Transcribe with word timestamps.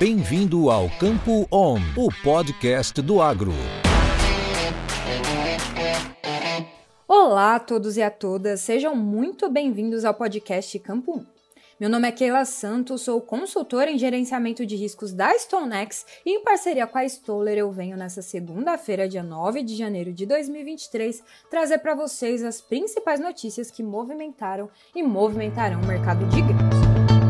Bem-vindo 0.00 0.70
ao 0.70 0.88
Campo 0.98 1.46
On, 1.52 1.76
o 1.94 2.08
podcast 2.22 3.02
do 3.02 3.20
agro. 3.20 3.52
Olá 7.06 7.56
a 7.56 7.60
todos 7.60 7.98
e 7.98 8.02
a 8.02 8.10
todas, 8.10 8.62
sejam 8.62 8.96
muito 8.96 9.50
bem-vindos 9.50 10.06
ao 10.06 10.14
podcast 10.14 10.78
Campo 10.78 11.18
1. 11.18 11.26
Meu 11.78 11.90
nome 11.90 12.08
é 12.08 12.12
Keila 12.12 12.46
Santos, 12.46 13.02
sou 13.02 13.20
consultora 13.20 13.90
em 13.90 13.98
gerenciamento 13.98 14.64
de 14.64 14.74
riscos 14.74 15.12
da 15.12 15.34
StoneX 15.34 16.06
e 16.24 16.30
em 16.30 16.42
parceria 16.42 16.86
com 16.86 16.96
a 16.96 17.04
Stoller 17.04 17.58
eu 17.58 17.70
venho 17.70 17.94
nessa 17.94 18.22
segunda-feira, 18.22 19.06
dia 19.06 19.22
9 19.22 19.62
de 19.62 19.76
janeiro 19.76 20.14
de 20.14 20.24
2023, 20.24 21.22
trazer 21.50 21.76
para 21.76 21.94
vocês 21.94 22.42
as 22.42 22.58
principais 22.58 23.20
notícias 23.20 23.70
que 23.70 23.82
movimentaram 23.82 24.70
e 24.96 25.02
movimentarão 25.02 25.78
o 25.82 25.86
mercado 25.86 26.24
de 26.28 26.40
grãos. 26.40 27.29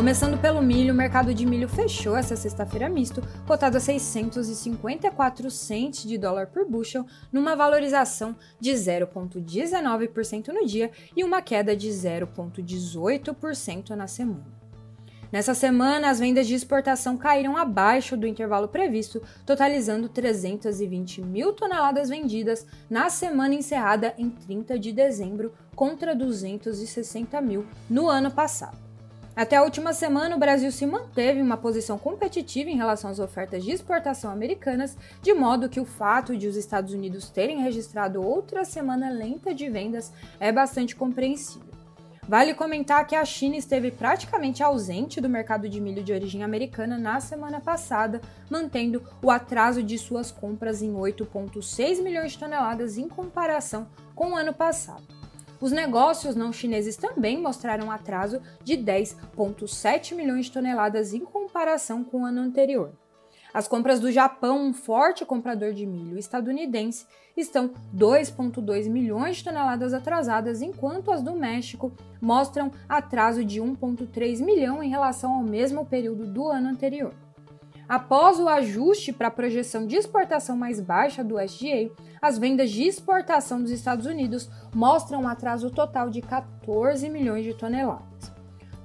Começando 0.00 0.40
pelo 0.40 0.62
milho, 0.62 0.94
o 0.94 0.96
mercado 0.96 1.34
de 1.34 1.44
milho 1.44 1.68
fechou 1.68 2.16
essa 2.16 2.34
sexta-feira 2.34 2.88
misto, 2.88 3.22
cotado 3.46 3.76
a 3.76 3.80
654 3.80 5.50
cents 5.50 6.04
de 6.04 6.16
dólar 6.16 6.46
por 6.46 6.64
bushel, 6.64 7.04
numa 7.30 7.54
valorização 7.54 8.34
de 8.58 8.70
0,19% 8.70 10.54
no 10.54 10.66
dia 10.66 10.90
e 11.14 11.22
uma 11.22 11.42
queda 11.42 11.76
de 11.76 11.90
0,18% 11.90 13.90
na 13.90 14.06
semana. 14.06 14.46
Nessa 15.30 15.52
semana, 15.52 16.08
as 16.08 16.18
vendas 16.18 16.46
de 16.46 16.54
exportação 16.54 17.18
caíram 17.18 17.58
abaixo 17.58 18.16
do 18.16 18.26
intervalo 18.26 18.68
previsto, 18.68 19.20
totalizando 19.44 20.08
320 20.08 21.20
mil 21.20 21.52
toneladas 21.52 22.08
vendidas 22.08 22.66
na 22.88 23.10
semana 23.10 23.54
encerrada 23.54 24.14
em 24.16 24.30
30 24.30 24.78
de 24.78 24.92
dezembro, 24.92 25.52
contra 25.76 26.16
260 26.16 27.38
mil 27.42 27.66
no 27.90 28.08
ano 28.08 28.30
passado. 28.30 28.89
Até 29.34 29.56
a 29.56 29.62
última 29.62 29.92
semana, 29.92 30.34
o 30.34 30.38
Brasil 30.38 30.72
se 30.72 30.84
manteve 30.84 31.38
em 31.38 31.42
uma 31.42 31.56
posição 31.56 31.96
competitiva 31.96 32.68
em 32.68 32.76
relação 32.76 33.10
às 33.10 33.20
ofertas 33.20 33.64
de 33.64 33.70
exportação 33.70 34.30
americanas, 34.30 34.96
de 35.22 35.32
modo 35.32 35.68
que 35.68 35.80
o 35.80 35.84
fato 35.84 36.36
de 36.36 36.48
os 36.48 36.56
Estados 36.56 36.92
Unidos 36.92 37.30
terem 37.30 37.62
registrado 37.62 38.22
outra 38.22 38.64
semana 38.64 39.08
lenta 39.08 39.54
de 39.54 39.70
vendas 39.70 40.12
é 40.40 40.50
bastante 40.50 40.96
compreensível. 40.96 41.70
Vale 42.28 42.54
comentar 42.54 43.06
que 43.06 43.16
a 43.16 43.24
China 43.24 43.56
esteve 43.56 43.90
praticamente 43.90 44.62
ausente 44.62 45.20
do 45.20 45.28
mercado 45.28 45.68
de 45.68 45.80
milho 45.80 46.02
de 46.02 46.12
origem 46.12 46.44
americana 46.44 46.96
na 46.98 47.18
semana 47.18 47.60
passada, 47.60 48.20
mantendo 48.48 49.02
o 49.22 49.30
atraso 49.30 49.82
de 49.82 49.98
suas 49.98 50.30
compras 50.30 50.82
em 50.82 50.92
8,6 50.92 52.02
milhões 52.02 52.32
de 52.32 52.38
toneladas 52.38 52.98
em 52.98 53.08
comparação 53.08 53.88
com 54.14 54.32
o 54.32 54.36
ano 54.36 54.52
passado. 54.52 55.19
Os 55.60 55.72
negócios 55.72 56.34
não 56.34 56.52
chineses 56.52 56.96
também 56.96 57.38
mostraram 57.38 57.90
atraso 57.90 58.40
de 58.64 58.78
10,7 58.78 60.14
milhões 60.14 60.46
de 60.46 60.52
toneladas 60.52 61.12
em 61.12 61.20
comparação 61.20 62.02
com 62.02 62.22
o 62.22 62.24
ano 62.24 62.40
anterior. 62.40 62.92
As 63.52 63.68
compras 63.68 64.00
do 64.00 64.10
Japão, 64.10 64.58
um 64.58 64.72
forte 64.72 65.24
comprador 65.24 65.72
de 65.72 65.84
milho 65.84 66.16
estadunidense, 66.16 67.04
estão 67.36 67.72
2,2 67.94 68.88
milhões 68.88 69.36
de 69.36 69.44
toneladas 69.44 69.92
atrasadas, 69.92 70.62
enquanto 70.62 71.10
as 71.10 71.20
do 71.20 71.34
México 71.34 71.92
mostram 72.20 72.70
atraso 72.88 73.44
de 73.44 73.60
1,3 73.60 74.42
milhão 74.42 74.82
em 74.82 74.88
relação 74.88 75.32
ao 75.32 75.42
mesmo 75.42 75.84
período 75.84 76.26
do 76.26 76.48
ano 76.48 76.68
anterior. 76.68 77.12
Após 77.90 78.38
o 78.38 78.48
ajuste 78.48 79.12
para 79.12 79.26
a 79.26 79.32
projeção 79.32 79.84
de 79.84 79.96
exportação 79.96 80.56
mais 80.56 80.78
baixa 80.78 81.24
do 81.24 81.40
SGA, 81.40 81.90
as 82.22 82.38
vendas 82.38 82.70
de 82.70 82.84
exportação 82.84 83.60
dos 83.60 83.72
Estados 83.72 84.06
Unidos 84.06 84.48
mostram 84.72 85.22
um 85.22 85.26
atraso 85.26 85.72
total 85.72 86.08
de 86.08 86.22
14 86.22 87.08
milhões 87.08 87.42
de 87.44 87.52
toneladas. 87.52 88.30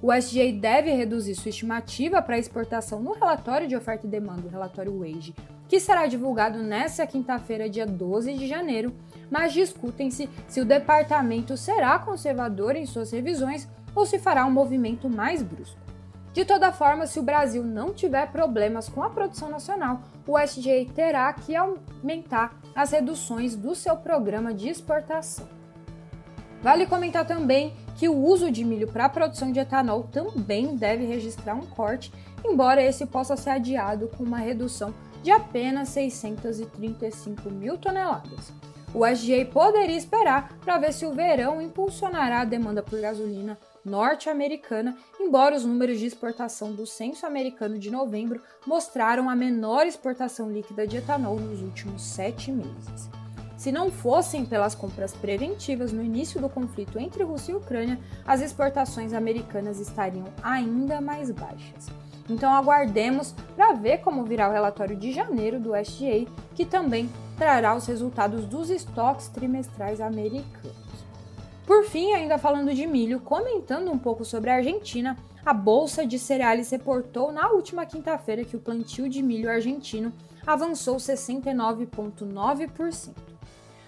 O 0.01 0.11
SGA 0.11 0.51
deve 0.51 0.91
reduzir 0.91 1.35
sua 1.35 1.49
estimativa 1.49 2.19
para 2.19 2.39
exportação 2.39 2.99
no 2.99 3.11
relatório 3.11 3.67
de 3.67 3.75
oferta 3.75 4.07
e 4.07 4.09
demanda, 4.09 4.47
o 4.47 4.49
relatório 4.49 4.97
WAGE, 4.97 5.35
que 5.67 5.79
será 5.79 6.07
divulgado 6.07 6.63
nesta 6.63 7.05
quinta-feira, 7.05 7.69
dia 7.69 7.85
12 7.85 8.33
de 8.33 8.47
janeiro, 8.47 8.91
mas 9.29 9.53
discutem-se 9.53 10.27
se 10.47 10.59
o 10.59 10.65
departamento 10.65 11.55
será 11.55 11.99
conservador 11.99 12.75
em 12.75 12.87
suas 12.87 13.11
revisões 13.11 13.69
ou 13.93 14.03
se 14.03 14.17
fará 14.17 14.47
um 14.47 14.51
movimento 14.51 15.07
mais 15.07 15.43
brusco. 15.43 15.84
De 16.35 16.43
toda 16.43 16.73
forma, 16.73 17.07
se 17.07 17.17
o 17.17 17.23
Brasil 17.23 17.63
não 17.63 17.93
tiver 17.93 18.29
problemas 18.29 18.89
com 18.89 19.01
a 19.01 19.09
produção 19.09 19.49
nacional, 19.49 20.01
o 20.27 20.37
SGA 20.37 20.85
terá 20.93 21.31
que 21.31 21.55
aumentar 21.55 22.59
as 22.75 22.91
reduções 22.91 23.55
do 23.55 23.73
seu 23.73 23.95
programa 23.95 24.53
de 24.53 24.67
exportação. 24.67 25.47
Vale 26.61 26.87
comentar 26.87 27.25
também 27.25 27.73
que 27.95 28.09
o 28.09 28.17
uso 28.17 28.51
de 28.51 28.65
milho 28.65 28.85
para 28.85 29.05
a 29.05 29.09
produção 29.09 29.49
de 29.49 29.61
etanol 29.61 30.09
também 30.11 30.75
deve 30.75 31.05
registrar 31.05 31.55
um 31.55 31.65
corte, 31.65 32.11
embora 32.43 32.83
esse 32.83 33.05
possa 33.05 33.37
ser 33.37 33.51
adiado 33.51 34.09
com 34.17 34.25
uma 34.25 34.39
redução 34.39 34.93
de 35.23 35.31
apenas 35.31 35.87
635 35.87 37.49
mil 37.49 37.77
toneladas. 37.77 38.51
O 38.93 39.07
SGA 39.07 39.45
poderia 39.45 39.95
esperar 39.95 40.49
para 40.65 40.79
ver 40.79 40.91
se 40.91 41.05
o 41.05 41.13
verão 41.13 41.61
impulsionará 41.61 42.41
a 42.41 42.45
demanda 42.45 42.83
por 42.83 42.99
gasolina 42.99 43.57
norte-americana, 43.85 44.97
embora 45.19 45.55
os 45.55 45.63
números 45.63 45.99
de 45.99 46.07
exportação 46.07 46.73
do 46.73 46.87
censo 46.87 47.25
americano 47.25 47.77
de 47.77 47.91
novembro 47.91 48.41
mostraram 48.65 49.29
a 49.29 49.35
menor 49.35 49.85
exportação 49.85 50.51
líquida 50.51 50.87
de 50.87 50.97
etanol 50.97 51.39
nos 51.39 51.61
últimos 51.61 52.01
sete 52.01 52.51
meses. 52.51 53.09
Se 53.57 53.71
não 53.71 53.89
fossem 53.89 54.45
pelas 54.45 54.75
compras 54.75 55.13
preventivas 55.13 55.93
no 55.93 56.03
início 56.03 56.41
do 56.41 56.49
conflito 56.49 56.99
entre 56.99 57.23
Rússia 57.23 57.53
e 57.53 57.55
Ucrânia, 57.55 57.99
as 58.25 58.41
exportações 58.41 59.13
americanas 59.13 59.79
estariam 59.79 60.25
ainda 60.43 60.99
mais 60.99 61.31
baixas. 61.31 61.87
Então 62.29 62.53
aguardemos 62.53 63.33
para 63.55 63.73
ver 63.73 63.99
como 63.99 64.25
virá 64.25 64.49
o 64.49 64.51
relatório 64.51 64.95
de 64.95 65.11
janeiro 65.11 65.59
do 65.59 65.75
SGA, 65.75 66.25
que 66.53 66.65
também 66.65 67.09
trará 67.37 67.75
os 67.75 67.85
resultados 67.85 68.45
dos 68.45 68.69
estoques 68.69 69.27
trimestrais 69.27 70.01
americanos. 70.01 70.84
Por 71.65 71.85
fim, 71.85 72.13
ainda 72.13 72.37
falando 72.37 72.73
de 72.73 72.85
milho, 72.85 73.19
comentando 73.19 73.91
um 73.91 73.97
pouco 73.97 74.23
sobre 74.23 74.51
a 74.51 74.55
Argentina, 74.55 75.17
a 75.43 75.51
Bolsa 75.51 76.05
de 76.05 76.19
Cereais 76.19 76.69
reportou 76.69 77.31
na 77.31 77.49
última 77.49 77.87
quinta-feira 77.87 78.45
que 78.45 78.55
o 78.55 78.59
plantio 78.59 79.09
de 79.09 79.23
milho 79.23 79.49
argentino 79.49 80.13
avançou 80.45 80.97
69,9%. 80.97 83.15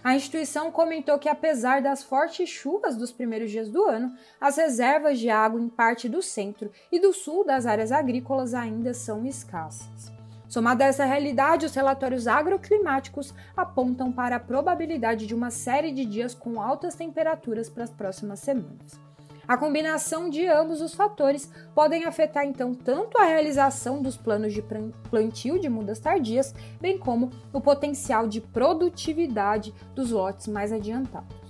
A 0.03 0.15
instituição 0.15 0.71
comentou 0.71 1.19
que, 1.19 1.29
apesar 1.29 1.79
das 1.81 2.01
fortes 2.01 2.49
chuvas 2.49 2.95
dos 2.95 3.11
primeiros 3.11 3.51
dias 3.51 3.69
do 3.69 3.85
ano, 3.85 4.11
as 4.41 4.57
reservas 4.57 5.19
de 5.19 5.29
água 5.29 5.61
em 5.61 5.69
parte 5.69 6.09
do 6.09 6.19
centro 6.21 6.71
e 6.91 6.99
do 6.99 7.13
sul 7.13 7.45
das 7.45 7.67
áreas 7.67 7.91
agrícolas 7.91 8.55
ainda 8.55 8.93
são 8.93 9.25
escassas. 9.25 10.16
Somada 10.47 10.85
a 10.85 10.87
essa 10.87 11.03
realidade, 11.03 11.65
os 11.65 11.75
relatórios 11.75 12.25
agroclimáticos 12.25 13.33
apontam 13.55 14.11
para 14.11 14.37
a 14.37 14.39
probabilidade 14.39 15.27
de 15.27 15.35
uma 15.35 15.51
série 15.51 15.91
de 15.91 16.05
dias 16.05 16.33
com 16.33 16.61
altas 16.61 16.95
temperaturas 16.95 17.69
para 17.69 17.83
as 17.83 17.89
próximas 17.89 18.39
semanas. 18.39 18.97
A 19.45 19.57
combinação 19.57 20.29
de 20.29 20.45
ambos 20.45 20.81
os 20.81 20.93
fatores 20.93 21.49
podem 21.73 22.05
afetar 22.05 22.45
então 22.45 22.73
tanto 22.73 23.17
a 23.17 23.25
realização 23.25 24.01
dos 24.01 24.17
planos 24.17 24.53
de 24.53 24.61
plantio 25.09 25.57
de 25.59 25.69
mudas 25.69 25.99
tardias, 25.99 26.53
bem 26.81 26.97
como 26.97 27.31
o 27.53 27.61
potencial 27.61 28.27
de 28.27 28.41
produtividade 28.41 29.73
dos 29.95 30.11
lotes 30.11 30.47
mais 30.47 30.73
adiantados. 30.73 31.47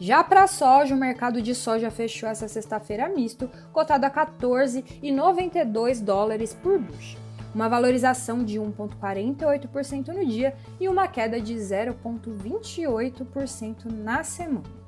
Já 0.00 0.24
para 0.24 0.42
a 0.42 0.48
soja, 0.48 0.96
o 0.96 0.98
mercado 0.98 1.40
de 1.40 1.54
soja 1.54 1.88
fechou 1.88 2.28
essa 2.28 2.48
sexta-feira 2.48 3.08
misto, 3.08 3.48
cotado 3.72 4.04
a 4.04 4.10
14,92 4.10 6.02
dólares 6.02 6.52
por 6.52 6.80
bushel 6.80 7.21
uma 7.54 7.68
valorização 7.68 8.44
de 8.44 8.58
1,48% 8.58 10.08
no 10.08 10.26
dia 10.26 10.56
e 10.80 10.88
uma 10.88 11.06
queda 11.08 11.40
de 11.40 11.54
0,28% 11.54 13.86
na 13.86 14.24
semana. 14.24 14.82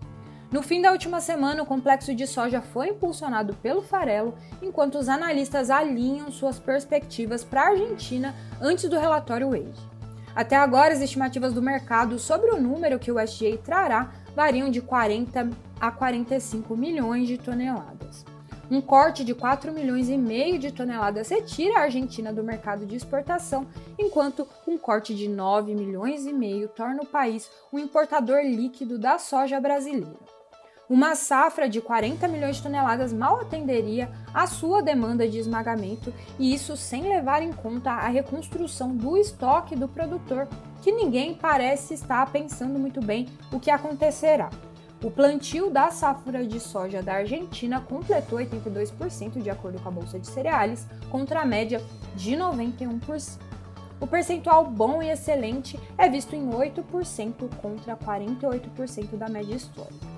No 0.51 0.63
fim 0.63 0.81
da 0.81 0.91
última 0.93 1.21
semana, 1.21 1.63
o 1.65 1.67
complexo 1.67 2.15
de 2.15 2.29
soja 2.29 2.63
foi 2.63 2.91
impulsionado 2.91 3.55
pelo 3.57 3.83
farelo, 3.83 4.35
enquanto 4.63 4.99
os 4.99 5.09
analistas 5.09 5.69
alinham 5.69 6.31
suas 6.31 6.61
perspectivas 6.61 7.43
para 7.43 7.63
a 7.63 7.71
Argentina 7.71 8.33
antes 8.61 8.89
do 8.89 8.97
relatório 8.99 9.51
Wade. 9.51 9.95
Até 10.35 10.57
agora, 10.57 10.95
as 10.95 11.01
estimativas 11.01 11.53
do 11.53 11.61
mercado 11.61 12.19
sobre 12.19 12.51
o 12.51 12.61
número 12.61 12.99
que 12.99 13.11
o 13.11 13.21
SGA 13.21 13.59
trará 13.59 14.13
variam 14.35 14.71
de 14.71 14.81
40 14.81 15.51
a 15.81 15.91
45 15.91 16.77
milhões 16.77 17.27
de 17.27 17.37
toneladas. 17.37 18.25
Um 18.71 18.81
corte 18.81 19.25
de 19.25 19.35
4 19.35 19.73
milhões 19.73 20.09
e 20.09 20.17
meio 20.17 20.59
de 20.59 20.73
toneladas 20.73 21.29
retira 21.29 21.79
a 21.79 21.83
Argentina 21.83 22.33
do 22.33 22.43
mercado 22.43 22.87
de 22.87 22.97
exportação, 22.97 23.67
enquanto 23.99 24.49
um 24.67 24.79
corte 24.79 25.15
de 25.15 25.29
9 25.29 25.75
milhões 25.75 26.25
e 26.25 26.33
meio 26.33 26.69
torna 26.69 27.03
o 27.03 27.07
país 27.07 27.51
um 27.73 27.79
importador 27.79 28.41
líquido 28.43 28.99
da 28.99 29.19
soja 29.19 29.61
brasileira. 29.61 30.17
Uma 30.89 31.15
safra 31.15 31.67
de 31.67 31.81
40 31.81 32.29
milhões 32.29 32.57
de 32.57 32.63
toneladas 32.63 33.11
mal 33.13 33.41
atenderia 33.41 34.11
a 34.35 34.47
sua 34.47 34.83
demanda 34.83 35.27
de 35.27 35.39
esmagamento, 35.39 36.13
e 36.39 36.55
isso 36.55 36.77
sem 36.77 37.03
levar 37.03 37.43
em 37.43 37.53
conta 37.53 37.91
a 37.91 38.09
reconstrução 38.09 38.95
do 38.95 39.17
estoque 39.17 39.75
do 39.75 39.89
produtor, 39.89 40.47
que 40.83 40.93
ninguém 40.93 41.35
parece 41.35 41.95
estar 41.95 42.31
pensando 42.31 42.79
muito 42.79 43.01
bem 43.01 43.27
o 43.51 43.59
que 43.59 43.71
acontecerá. 43.71 44.51
O 45.03 45.11
plantio 45.11 45.69
da 45.69 45.91
safra 45.91 46.47
de 46.47 46.59
soja 46.59 47.03
da 47.03 47.15
Argentina 47.15 47.81
completou 47.81 48.39
82% 48.39 49.43
de 49.43 49.51
acordo 49.51 49.79
com 49.81 49.89
a 49.89 49.93
Bolsa 49.93 50.19
de 50.19 50.27
Cereais, 50.27 50.87
contra 51.11 51.43
a 51.43 51.45
média 51.45 51.83
de 52.17 52.33
91%. 52.33 53.39
O 54.01 54.07
percentual 54.07 54.67
bom 54.67 55.03
e 55.03 55.11
excelente 55.11 55.79
é 55.97 56.09
visto 56.09 56.35
em 56.35 56.51
8% 56.51 57.49
contra 57.61 57.97
48% 57.97 59.17
da 59.17 59.29
média 59.29 59.55
histórica. 59.55 60.15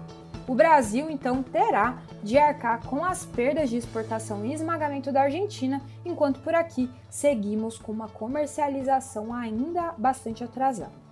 O 0.48 0.54
Brasil 0.54 1.10
então 1.10 1.42
terá 1.42 1.98
de 2.22 2.38
arcar 2.38 2.86
com 2.86 3.04
as 3.04 3.26
perdas 3.26 3.68
de 3.68 3.76
exportação 3.76 4.46
e 4.46 4.52
esmagamento 4.52 5.10
da 5.10 5.22
Argentina, 5.22 5.82
enquanto 6.04 6.40
por 6.40 6.54
aqui 6.54 6.88
seguimos 7.10 7.78
com 7.78 7.90
uma 7.90 8.08
comercialização 8.08 9.34
ainda 9.34 9.92
bastante 9.98 10.44
atrasada. 10.44 11.05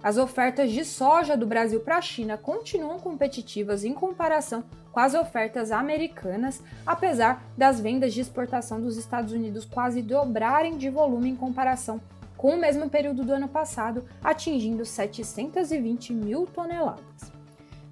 As 0.00 0.16
ofertas 0.16 0.70
de 0.70 0.84
soja 0.84 1.36
do 1.36 1.44
Brasil 1.44 1.80
para 1.80 1.96
a 1.96 2.00
China 2.00 2.38
continuam 2.38 3.00
competitivas 3.00 3.84
em 3.84 3.92
comparação 3.92 4.62
com 4.92 5.00
as 5.00 5.12
ofertas 5.12 5.72
americanas, 5.72 6.62
apesar 6.86 7.42
das 7.56 7.80
vendas 7.80 8.14
de 8.14 8.20
exportação 8.20 8.80
dos 8.80 8.96
Estados 8.96 9.32
Unidos 9.32 9.64
quase 9.64 10.00
dobrarem 10.00 10.76
de 10.76 10.88
volume 10.88 11.30
em 11.30 11.36
comparação 11.36 12.00
com 12.36 12.54
o 12.54 12.56
mesmo 12.56 12.88
período 12.88 13.24
do 13.24 13.32
ano 13.32 13.48
passado, 13.48 14.04
atingindo 14.22 14.84
720 14.84 16.14
mil 16.14 16.46
toneladas. 16.46 17.32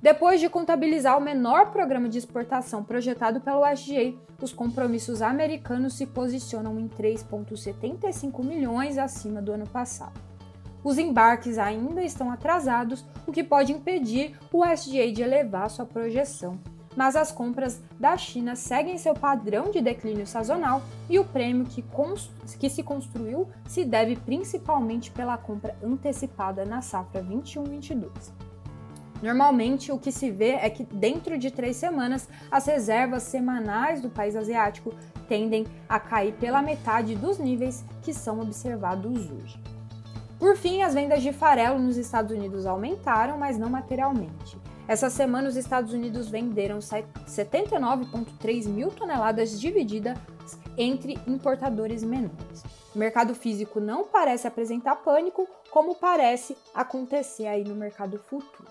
Depois 0.00 0.38
de 0.38 0.48
contabilizar 0.48 1.18
o 1.18 1.20
menor 1.20 1.72
programa 1.72 2.08
de 2.08 2.18
exportação 2.18 2.84
projetado 2.84 3.40
pelo 3.40 3.68
USDA, 3.68 4.14
os 4.40 4.52
compromissos 4.52 5.20
americanos 5.20 5.94
se 5.94 6.06
posicionam 6.06 6.78
em 6.78 6.86
3,75 6.86 8.44
milhões 8.44 8.98
acima 8.98 9.42
do 9.42 9.50
ano 9.50 9.66
passado. 9.66 10.25
Os 10.86 10.98
embarques 10.98 11.58
ainda 11.58 12.00
estão 12.04 12.30
atrasados, 12.30 13.04
o 13.26 13.32
que 13.32 13.42
pode 13.42 13.72
impedir 13.72 14.38
o 14.52 14.64
USDA 14.64 15.10
de 15.10 15.20
elevar 15.20 15.68
sua 15.68 15.84
projeção. 15.84 16.60
Mas 16.94 17.16
as 17.16 17.32
compras 17.32 17.82
da 17.98 18.16
China 18.16 18.54
seguem 18.54 18.96
seu 18.96 19.12
padrão 19.12 19.72
de 19.72 19.80
declínio 19.80 20.28
sazonal 20.28 20.80
e 21.10 21.18
o 21.18 21.24
prêmio 21.24 21.66
que, 21.66 21.84
que 22.56 22.70
se 22.70 22.84
construiu 22.84 23.48
se 23.66 23.84
deve 23.84 24.14
principalmente 24.14 25.10
pela 25.10 25.36
compra 25.36 25.74
antecipada 25.82 26.64
na 26.64 26.80
safra 26.80 27.20
21-22. 27.20 28.08
Normalmente, 29.20 29.90
o 29.90 29.98
que 29.98 30.12
se 30.12 30.30
vê 30.30 30.50
é 30.52 30.70
que 30.70 30.84
dentro 30.84 31.36
de 31.36 31.50
três 31.50 31.74
semanas, 31.74 32.28
as 32.48 32.64
reservas 32.64 33.24
semanais 33.24 34.00
do 34.00 34.08
país 34.08 34.36
asiático 34.36 34.94
tendem 35.26 35.66
a 35.88 35.98
cair 35.98 36.34
pela 36.34 36.62
metade 36.62 37.16
dos 37.16 37.40
níveis 37.40 37.84
que 38.02 38.14
são 38.14 38.38
observados 38.38 39.28
hoje. 39.32 39.75
Por 40.38 40.56
fim, 40.56 40.82
as 40.82 40.94
vendas 40.94 41.22
de 41.22 41.32
farelo 41.32 41.78
nos 41.78 41.96
Estados 41.96 42.36
Unidos 42.36 42.66
aumentaram, 42.66 43.38
mas 43.38 43.58
não 43.58 43.70
materialmente. 43.70 44.58
Essa 44.86 45.10
semana, 45.10 45.48
os 45.48 45.56
Estados 45.56 45.92
Unidos 45.92 46.28
venderam 46.28 46.78
79,3 46.78 48.68
mil 48.68 48.90
toneladas 48.90 49.58
divididas 49.60 50.16
entre 50.76 51.18
importadores 51.26 52.04
menores. 52.04 52.62
O 52.94 52.98
mercado 52.98 53.34
físico 53.34 53.80
não 53.80 54.04
parece 54.04 54.46
apresentar 54.46 54.96
pânico, 54.96 55.48
como 55.70 55.94
parece 55.94 56.56
acontecer 56.74 57.46
aí 57.46 57.64
no 57.64 57.74
mercado 57.74 58.18
futuro. 58.18 58.68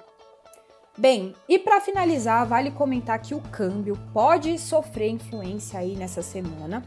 Bem, 0.97 1.35
e 1.49 1.59
para 1.59 1.81
finalizar, 1.81 2.47
vale 2.47 2.71
comentar 2.71 3.19
que 3.19 3.35
o 3.35 3.41
câmbio 3.51 3.97
pode 4.13 4.57
sofrer 4.57 5.09
influência 5.09 5.77
aí 5.77 5.93
nessa 5.95 6.21
semana, 6.21 6.81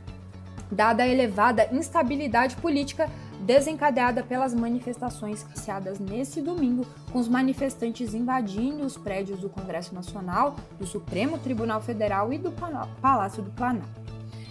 dada 0.72 1.02
a 1.02 1.08
elevada 1.08 1.68
instabilidade 1.72 2.56
política 2.56 3.10
desencadeada 3.40 4.22
pelas 4.22 4.52
manifestações 4.54 5.42
iniciadas 5.42 5.98
nesse 5.98 6.40
domingo, 6.40 6.86
com 7.12 7.18
os 7.18 7.28
manifestantes 7.28 8.14
invadindo 8.14 8.84
os 8.84 8.96
prédios 8.96 9.40
do 9.40 9.48
Congresso 9.48 9.94
Nacional, 9.94 10.56
do 10.78 10.86
Supremo 10.86 11.38
Tribunal 11.38 11.80
Federal 11.80 12.32
e 12.32 12.38
do 12.38 12.52
Palácio 13.00 13.42
do 13.42 13.50
Planalto. 13.50 13.88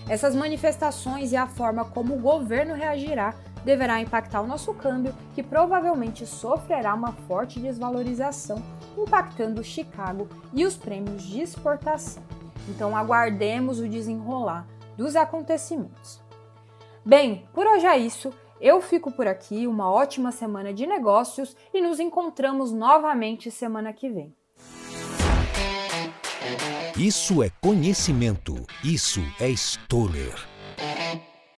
Essas 0.09 0.33
manifestações 0.33 1.31
e 1.31 1.35
a 1.35 1.47
forma 1.47 1.83
como 1.83 2.15
o 2.15 2.21
governo 2.21 2.73
reagirá 2.73 3.35
deverá 3.65 3.99
impactar 3.99 4.41
o 4.41 4.47
nosso 4.47 4.73
câmbio, 4.73 5.13
que 5.35 5.43
provavelmente 5.43 6.25
sofrerá 6.25 6.93
uma 6.93 7.11
forte 7.11 7.59
desvalorização, 7.59 8.63
impactando 8.97 9.61
Chicago 9.61 10.29
e 10.53 10.65
os 10.65 10.77
prêmios 10.77 11.23
de 11.23 11.41
exportação. 11.41 12.23
Então 12.69 12.95
aguardemos 12.95 13.79
o 13.79 13.89
desenrolar 13.89 14.65
dos 14.95 15.17
acontecimentos. 15.17 16.21
Bem, 17.05 17.45
por 17.53 17.67
hoje 17.67 17.85
é 17.85 17.97
isso. 17.97 18.31
Eu 18.59 18.81
fico 18.81 19.11
por 19.11 19.27
aqui, 19.27 19.67
uma 19.67 19.89
ótima 19.91 20.31
semana 20.31 20.73
de 20.73 20.87
negócios 20.87 21.55
e 21.73 21.81
nos 21.81 21.99
encontramos 21.99 22.71
novamente 22.71 23.51
semana 23.51 23.93
que 23.93 24.09
vem. 24.09 24.33
Isso 26.97 27.43
é 27.43 27.51
conhecimento, 27.61 28.55
isso 28.83 29.21
é 29.39 29.49
Stoller. 29.49 30.56